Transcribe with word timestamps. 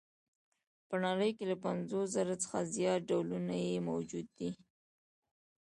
په 0.87 0.95
نړۍ 1.05 1.31
کې 1.37 1.45
له 1.51 1.55
پنځوس 1.65 2.07
زره 2.17 2.35
څخه 2.43 2.59
زیات 2.75 3.01
ډولونه 3.09 3.53
یې 3.65 3.85
موجود 3.89 4.27
دي. 4.37 4.51